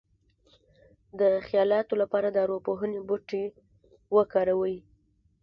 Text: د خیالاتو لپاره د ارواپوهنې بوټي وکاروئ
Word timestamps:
د 1.19 1.21
خیالاتو 1.47 1.93
لپاره 2.01 2.27
د 2.31 2.35
ارواپوهنې 2.45 2.99
بوټي 3.07 3.45
وکاروئ 4.15 4.77